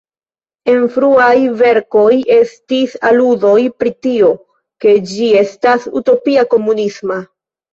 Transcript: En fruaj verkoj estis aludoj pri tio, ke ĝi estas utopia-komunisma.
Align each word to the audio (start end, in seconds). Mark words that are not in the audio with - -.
En 0.71 0.85
fruaj 0.95 1.33
verkoj 1.59 2.15
estis 2.37 2.95
aludoj 3.11 3.53
pri 3.83 3.93
tio, 4.07 4.33
ke 4.87 4.97
ĝi 5.13 5.31
estas 5.45 5.89
utopia-komunisma. 6.03 7.21